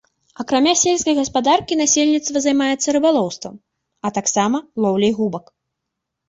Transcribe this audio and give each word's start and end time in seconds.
Акрамя 0.43 0.71
сельскай 0.83 1.15
гаспадаркі 1.19 1.77
насельніцтва 1.81 2.37
займаецца 2.45 2.87
рыбалоўствам, 2.97 3.53
а 4.07 4.13
таксама 4.17 4.57
лоўляй 4.87 5.13
губак. 5.21 5.45